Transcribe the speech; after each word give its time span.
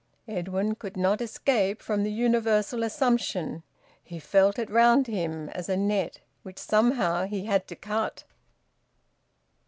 Edwin 0.27 0.73
could 0.73 0.97
not 0.97 1.21
escape 1.21 1.79
from 1.79 2.01
the 2.01 2.11
universal 2.11 2.81
assumption. 2.81 3.61
He 4.03 4.17
felt 4.17 4.57
it 4.57 4.67
round 4.71 5.05
him 5.05 5.47
as 5.49 5.69
a 5.69 5.77
net 5.77 6.21
which 6.41 6.57
somehow 6.57 7.25
he 7.27 7.45
had 7.45 7.67
to 7.67 7.75
cut. 7.75 8.23